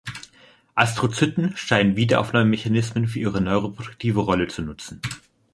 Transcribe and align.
Astrozyten 0.73 1.55
scheinen 1.55 1.95
Wiederaufnahmemechanismen 1.95 3.07
für 3.07 3.19
ihre 3.19 3.39
neuroprotektive 3.39 4.21
Rolle 4.21 4.47
zu 4.47 4.63
nutzen. 4.63 4.99